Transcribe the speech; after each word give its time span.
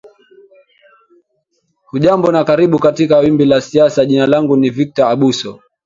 hujambo 1.85 2.31
na 2.31 2.43
karibu 2.43 2.79
katika 2.79 3.17
wimbi 3.17 3.45
la 3.45 3.61
siasa 3.61 4.05
jina 4.05 4.25
langu 4.25 4.57
ni 4.57 4.69
victor 4.69 5.07
abuso 5.11 5.59